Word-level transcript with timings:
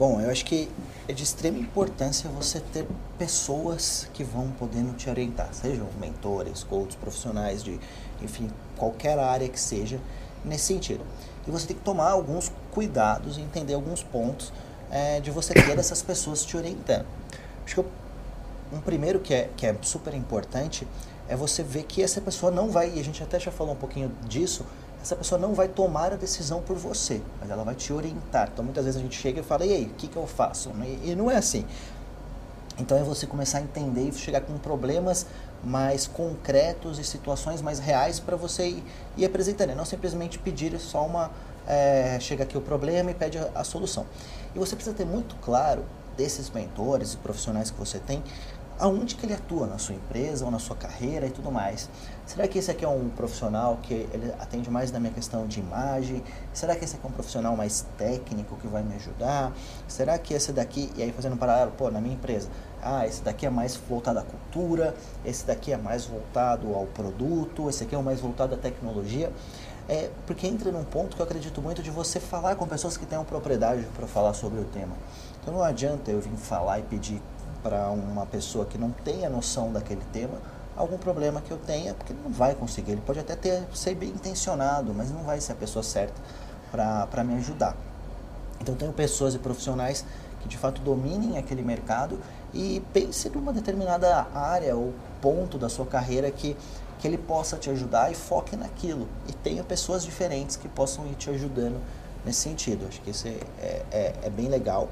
Bom, 0.00 0.18
eu 0.18 0.30
acho 0.30 0.46
que 0.46 0.66
é 1.06 1.12
de 1.12 1.22
extrema 1.22 1.58
importância 1.58 2.30
você 2.30 2.58
ter 2.58 2.86
pessoas 3.18 4.08
que 4.14 4.24
vão 4.24 4.50
podendo 4.52 4.94
te 4.94 5.10
orientar, 5.10 5.52
sejam 5.52 5.86
mentores, 6.00 6.64
coaches, 6.64 6.94
profissionais 6.94 7.62
de, 7.62 7.78
enfim, 8.22 8.48
qualquer 8.78 9.18
área 9.18 9.46
que 9.46 9.60
seja, 9.60 10.00
nesse 10.42 10.64
sentido. 10.64 11.04
E 11.46 11.50
você 11.50 11.66
tem 11.66 11.76
que 11.76 11.82
tomar 11.82 12.12
alguns 12.12 12.50
cuidados 12.70 13.36
e 13.36 13.42
entender 13.42 13.74
alguns 13.74 14.02
pontos 14.02 14.50
é, 14.90 15.20
de 15.20 15.30
você 15.30 15.52
ter 15.52 15.68
essas 15.78 16.00
pessoas 16.00 16.46
te 16.46 16.56
orientando. 16.56 17.04
Acho 17.66 17.82
que 17.82 17.84
um 18.74 18.80
primeiro 18.80 19.20
que 19.20 19.34
é, 19.34 19.50
que 19.54 19.66
é 19.66 19.76
super 19.82 20.14
importante 20.14 20.88
é 21.28 21.36
você 21.36 21.62
ver 21.62 21.82
que 21.82 22.02
essa 22.02 22.22
pessoa 22.22 22.50
não 22.50 22.70
vai, 22.70 22.90
e 22.96 23.00
a 23.00 23.04
gente 23.04 23.22
até 23.22 23.38
já 23.38 23.50
falou 23.50 23.74
um 23.74 23.78
pouquinho 23.78 24.10
disso, 24.26 24.64
essa 25.02 25.16
pessoa 25.16 25.40
não 25.40 25.54
vai 25.54 25.68
tomar 25.68 26.12
a 26.12 26.16
decisão 26.16 26.60
por 26.60 26.76
você, 26.76 27.22
mas 27.40 27.50
ela 27.50 27.64
vai 27.64 27.74
te 27.74 27.92
orientar. 27.92 28.50
Então 28.52 28.64
muitas 28.64 28.84
vezes 28.84 29.00
a 29.00 29.02
gente 29.02 29.18
chega 29.18 29.40
e 29.40 29.42
fala, 29.42 29.64
e 29.64 29.72
aí, 29.72 29.84
o 29.84 29.94
que, 29.94 30.08
que 30.08 30.16
eu 30.16 30.26
faço? 30.26 30.70
E, 30.84 31.10
e 31.10 31.14
não 31.16 31.30
é 31.30 31.36
assim. 31.36 31.64
Então 32.78 32.96
é 32.96 33.02
você 33.02 33.26
começar 33.26 33.58
a 33.58 33.60
entender 33.62 34.08
e 34.08 34.12
chegar 34.12 34.40
com 34.40 34.56
problemas 34.58 35.26
mais 35.62 36.06
concretos 36.06 36.98
e 36.98 37.04
situações 37.04 37.60
mais 37.60 37.78
reais 37.78 38.18
para 38.18 38.36
você 38.36 38.68
ir, 38.68 38.84
ir 39.16 39.24
apresentando, 39.24 39.74
não 39.74 39.84
simplesmente 39.84 40.38
pedir 40.38 40.78
só 40.78 41.04
uma 41.04 41.30
é, 41.66 42.18
chega 42.20 42.44
aqui 42.44 42.56
o 42.56 42.60
problema 42.60 43.10
e 43.10 43.14
pede 43.14 43.38
a, 43.38 43.50
a, 43.54 43.64
solução. 43.64 44.06
E 44.54 44.58
você 44.58 44.74
precisa 44.74 44.96
ter 44.96 45.04
muito 45.04 45.36
claro 45.36 45.84
desses 46.16 46.50
mentores 46.50 47.14
e 47.14 47.16
profissionais 47.18 47.70
que 47.70 47.78
você 47.78 47.98
tem, 47.98 48.22
aonde 48.80 49.14
que 49.14 49.26
ele 49.26 49.34
atua 49.34 49.66
na 49.66 49.76
sua 49.76 49.94
empresa 49.94 50.44
ou 50.44 50.50
na 50.50 50.58
sua 50.58 50.74
carreira 50.74 51.26
e 51.26 51.30
tudo 51.30 51.52
mais. 51.52 51.88
Será 52.26 52.48
que 52.48 52.58
esse 52.58 52.70
aqui 52.70 52.84
é 52.84 52.88
um 52.88 53.10
profissional 53.10 53.78
que 53.82 53.92
ele 53.92 54.32
atende 54.38 54.70
mais 54.70 54.90
na 54.90 54.98
minha 54.98 55.12
questão 55.12 55.46
de 55.46 55.60
imagem? 55.60 56.24
Será 56.52 56.74
que 56.74 56.84
esse 56.84 56.96
aqui 56.96 57.06
é 57.06 57.08
um 57.08 57.12
profissional 57.12 57.54
mais 57.56 57.84
técnico 57.98 58.56
que 58.56 58.66
vai 58.66 58.82
me 58.82 58.94
ajudar? 58.94 59.52
Será 59.86 60.18
que 60.18 60.32
esse 60.32 60.50
daqui, 60.52 60.90
e 60.96 61.02
aí 61.02 61.12
fazendo 61.12 61.34
um 61.34 61.36
paralelo, 61.36 61.72
pô, 61.72 61.90
na 61.90 62.00
minha 62.00 62.14
empresa, 62.14 62.48
ah, 62.82 63.06
esse 63.06 63.22
daqui 63.22 63.44
é 63.44 63.50
mais 63.50 63.76
voltado 63.76 64.18
à 64.18 64.22
cultura, 64.22 64.94
esse 65.24 65.44
daqui 65.46 65.72
é 65.72 65.76
mais 65.76 66.06
voltado 66.06 66.74
ao 66.74 66.86
produto, 66.86 67.68
esse 67.68 67.84
aqui 67.84 67.94
é 67.94 67.98
o 67.98 68.02
mais 68.02 68.20
voltado 68.20 68.54
à 68.54 68.58
tecnologia. 68.58 69.30
É, 69.88 70.08
porque 70.24 70.46
entra 70.46 70.70
num 70.70 70.84
ponto 70.84 71.16
que 71.16 71.20
eu 71.20 71.26
acredito 71.26 71.60
muito 71.60 71.82
de 71.82 71.90
você 71.90 72.20
falar 72.20 72.54
com 72.54 72.66
pessoas 72.66 72.96
que 72.96 73.04
tenham 73.04 73.24
propriedade 73.24 73.84
para 73.96 74.06
falar 74.06 74.32
sobre 74.34 74.60
o 74.60 74.64
tema. 74.64 74.94
Então 75.42 75.52
não 75.52 75.64
adianta 75.64 76.12
eu 76.12 76.20
vir 76.20 76.30
falar 76.36 76.78
e 76.78 76.82
pedir 76.82 77.20
para 77.62 77.88
uma 77.90 78.26
pessoa 78.26 78.64
que 78.64 78.78
não 78.78 78.90
tenha 78.90 79.28
noção 79.28 79.72
daquele 79.72 80.02
tema 80.12 80.38
algum 80.80 80.96
problema 80.96 81.40
que 81.40 81.50
eu 81.50 81.58
tenha, 81.58 81.94
porque 81.94 82.12
ele 82.12 82.20
não 82.24 82.30
vai 82.30 82.54
conseguir. 82.54 82.92
Ele 82.92 83.02
pode 83.04 83.18
até 83.18 83.36
ter, 83.36 83.62
ser 83.74 83.94
bem 83.94 84.08
intencionado, 84.08 84.94
mas 84.94 85.10
não 85.10 85.22
vai 85.22 85.40
ser 85.40 85.52
a 85.52 85.54
pessoa 85.54 85.82
certa 85.82 86.14
para 86.70 87.24
me 87.24 87.34
ajudar. 87.34 87.76
Então, 88.60 88.74
tenho 88.74 88.92
pessoas 88.92 89.34
e 89.34 89.38
profissionais 89.38 90.04
que 90.40 90.48
de 90.48 90.56
fato 90.56 90.80
dominem 90.80 91.36
aquele 91.36 91.62
mercado 91.62 92.18
e 92.54 92.82
pense 92.94 93.28
numa 93.28 93.52
determinada 93.52 94.26
área 94.34 94.74
ou 94.74 94.94
ponto 95.20 95.58
da 95.58 95.68
sua 95.68 95.84
carreira 95.84 96.30
que, 96.30 96.56
que 96.98 97.06
ele 97.06 97.18
possa 97.18 97.58
te 97.58 97.68
ajudar 97.68 98.10
e 98.10 98.14
foque 98.14 98.56
naquilo. 98.56 99.06
E 99.28 99.32
tenha 99.32 99.62
pessoas 99.62 100.02
diferentes 100.02 100.56
que 100.56 100.68
possam 100.68 101.06
ir 101.06 101.14
te 101.14 101.28
ajudando 101.28 101.78
nesse 102.24 102.40
sentido. 102.40 102.86
Acho 102.88 103.00
que 103.00 103.10
isso 103.10 103.28
é, 103.28 103.36
é, 103.60 103.82
é, 103.90 104.14
é, 104.24 104.30
bem 104.30 104.48
legal. 104.48 104.88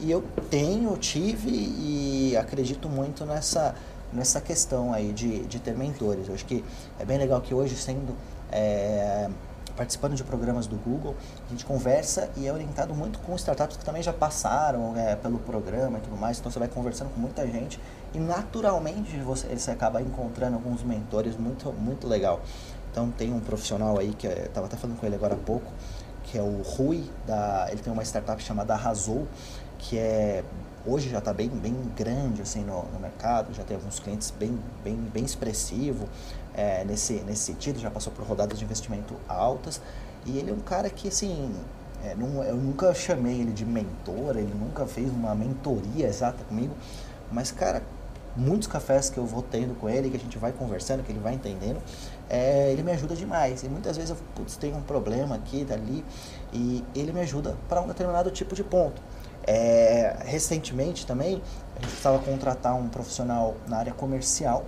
E 0.00 0.10
eu 0.10 0.22
tenho, 0.50 0.96
tive 0.96 1.50
e 1.50 2.36
acredito 2.36 2.88
muito 2.88 3.24
nessa, 3.24 3.74
nessa 4.12 4.40
questão 4.40 4.92
aí 4.92 5.12
de, 5.12 5.40
de 5.46 5.58
ter 5.58 5.76
mentores. 5.76 6.28
Eu 6.28 6.34
acho 6.34 6.44
que 6.44 6.64
é 6.98 7.04
bem 7.04 7.18
legal 7.18 7.40
que 7.40 7.54
hoje, 7.54 7.76
sendo 7.76 8.14
é, 8.50 9.28
participando 9.78 10.14
de 10.14 10.24
programas 10.24 10.66
do 10.66 10.76
Google, 10.76 11.14
a 11.46 11.50
gente 11.50 11.64
conversa 11.64 12.28
e 12.36 12.48
é 12.48 12.52
orientado 12.52 12.92
muito 12.94 13.20
com 13.20 13.34
startups 13.36 13.76
que 13.76 13.84
também 13.84 14.02
já 14.02 14.12
passaram 14.12 14.96
é, 14.96 15.14
pelo 15.14 15.38
programa 15.38 15.98
e 15.98 16.00
tudo 16.00 16.16
mais. 16.16 16.38
Então 16.40 16.50
você 16.50 16.58
vai 16.58 16.68
conversando 16.68 17.14
com 17.14 17.20
muita 17.20 17.46
gente 17.46 17.78
e 18.12 18.18
naturalmente 18.18 19.16
você, 19.18 19.46
você 19.46 19.70
acaba 19.70 20.02
encontrando 20.02 20.56
alguns 20.56 20.82
mentores 20.82 21.36
muito, 21.36 21.72
muito 21.72 22.08
legal. 22.08 22.40
Então 22.90 23.10
tem 23.10 23.32
um 23.32 23.38
profissional 23.38 23.98
aí 23.98 24.12
que 24.14 24.26
eu 24.26 24.32
estava 24.32 24.66
até 24.66 24.76
falando 24.76 24.98
com 24.98 25.06
ele 25.06 25.14
agora 25.14 25.34
há 25.34 25.38
pouco, 25.38 25.70
que 26.30 26.38
é 26.38 26.42
o 26.42 26.62
Rui, 26.62 27.04
da, 27.26 27.68
ele 27.70 27.80
tem 27.80 27.92
uma 27.92 28.02
startup 28.04 28.42
chamada 28.42 28.74
Arrasou, 28.74 29.26
que 29.78 29.96
é 29.96 30.44
hoje 30.86 31.08
já 31.08 31.18
está 31.18 31.32
bem, 31.32 31.48
bem 31.48 31.74
grande 31.96 32.42
assim 32.42 32.62
no, 32.64 32.84
no, 32.84 33.00
mercado, 33.00 33.52
já 33.54 33.62
tem 33.64 33.76
alguns 33.76 33.98
clientes 33.98 34.30
bem, 34.30 34.58
bem, 34.82 34.96
bem 34.96 35.24
expressivo 35.24 36.08
é, 36.54 36.84
nesse, 36.84 37.14
nesse 37.20 37.42
sentido, 37.44 37.78
já 37.78 37.90
passou 37.90 38.12
por 38.12 38.24
rodadas 38.24 38.58
de 38.58 38.64
investimento 38.64 39.14
altas. 39.28 39.80
E 40.26 40.38
ele 40.38 40.50
é 40.50 40.54
um 40.54 40.60
cara 40.60 40.90
que 40.90 41.08
assim, 41.08 41.54
é, 42.04 42.14
não, 42.14 42.42
eu 42.42 42.56
nunca 42.56 42.92
chamei 42.94 43.40
ele 43.40 43.52
de 43.52 43.64
mentor, 43.64 44.36
ele 44.36 44.54
nunca 44.54 44.86
fez 44.86 45.10
uma 45.10 45.34
mentoria 45.34 46.06
exata 46.06 46.44
comigo, 46.44 46.74
mas 47.32 47.50
cara, 47.50 47.82
muitos 48.38 48.68
cafés 48.68 49.10
que 49.10 49.18
eu 49.18 49.26
vou 49.26 49.42
tendo 49.42 49.78
com 49.78 49.88
ele, 49.88 50.08
que 50.08 50.16
a 50.16 50.20
gente 50.20 50.38
vai 50.38 50.52
conversando, 50.52 51.02
que 51.02 51.10
ele 51.10 51.18
vai 51.18 51.34
entendendo, 51.34 51.82
é, 52.30 52.70
ele 52.70 52.82
me 52.82 52.92
ajuda 52.92 53.14
demais. 53.14 53.62
E 53.62 53.68
muitas 53.68 53.96
vezes 53.96 54.10
eu 54.10 54.16
putz, 54.34 54.56
tenho 54.56 54.76
um 54.76 54.82
problema 54.82 55.34
aqui, 55.34 55.64
dali, 55.64 56.04
e 56.52 56.84
ele 56.94 57.12
me 57.12 57.20
ajuda 57.20 57.56
para 57.68 57.80
um 57.80 57.88
determinado 57.88 58.30
tipo 58.30 58.54
de 58.54 58.62
ponto. 58.62 59.02
É, 59.46 60.16
recentemente 60.24 61.06
também, 61.06 61.42
a 61.76 61.80
gente 61.80 61.88
precisava 61.88 62.18
contratar 62.20 62.74
um 62.74 62.88
profissional 62.88 63.56
na 63.66 63.78
área 63.78 63.92
comercial, 63.92 64.64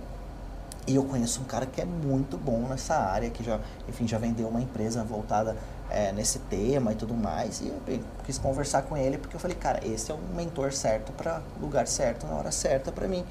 e 0.87 0.95
eu 0.95 1.03
conheço 1.03 1.41
um 1.41 1.45
cara 1.45 1.65
que 1.65 1.79
é 1.79 1.85
muito 1.85 2.37
bom 2.37 2.67
nessa 2.67 2.95
área, 2.95 3.29
que 3.29 3.43
já, 3.43 3.59
enfim, 3.87 4.07
já 4.07 4.17
vendeu 4.17 4.47
uma 4.47 4.61
empresa 4.61 5.03
voltada 5.03 5.55
é, 5.91 6.11
nesse 6.11 6.39
tema 6.39 6.91
e 6.91 6.95
tudo 6.95 7.13
mais. 7.13 7.61
E 7.61 7.67
eu 7.67 7.99
quis 8.25 8.39
conversar 8.39 8.81
com 8.83 8.97
ele 8.97 9.17
porque 9.17 9.35
eu 9.35 9.39
falei, 9.39 9.55
cara, 9.55 9.85
esse 9.85 10.11
é 10.11 10.15
um 10.15 10.35
mentor 10.35 10.73
certo 10.73 11.11
para 11.11 11.41
lugar 11.61 11.85
certo, 11.87 12.25
na 12.25 12.33
hora 12.33 12.51
certa 12.51 12.91
para 12.91 13.07
mim 13.07 13.23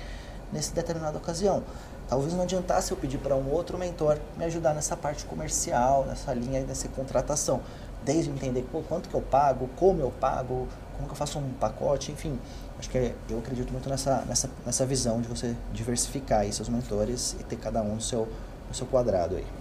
nessa 0.53 0.75
determinada 0.75 1.19
ocasião. 1.19 1.63
Talvez 2.09 2.35
não 2.35 2.43
adiantasse 2.43 2.91
eu 2.91 2.97
pedir 2.97 3.19
para 3.19 3.37
um 3.37 3.51
outro 3.51 3.79
mentor 3.79 4.19
me 4.37 4.45
ajudar 4.45 4.75
nessa 4.75 4.97
parte 4.97 5.25
comercial, 5.25 6.05
nessa 6.07 6.35
linha 6.35 6.63
dessa 6.65 6.89
contratação. 6.89 7.61
Desde 8.05 8.31
entender 8.31 8.67
pô, 8.73 8.83
quanto 8.83 9.09
que 9.09 9.15
eu 9.15 9.23
pago, 9.23 9.69
como 9.77 10.01
eu 10.01 10.11
pago, 10.11 10.67
como 10.97 11.07
que 11.07 11.13
eu 11.13 11.17
faço 11.17 11.39
um 11.39 11.53
pacote, 11.53 12.11
enfim. 12.11 12.39
Acho 12.79 12.91
que 12.91 12.99
é, 12.99 13.15
eu 13.29 13.39
acredito 13.39 13.71
muito 13.71 13.89
nessa, 13.89 14.25
nessa, 14.27 14.51
nessa 14.65 14.87
visão 14.87 15.21
de 15.21 15.29
você 15.29 15.55
diversificar 15.73 16.41
aí 16.41 16.53
seus 16.53 16.69
mentores 16.69 17.37
e 17.39 17.45
ter 17.45 17.57
cada 17.57 17.83
um 17.83 17.95
no 17.95 18.01
seu, 18.01 18.27
no 18.69 18.75
seu 18.75 18.87
quadrado 18.87 19.37
aí. 19.37 19.60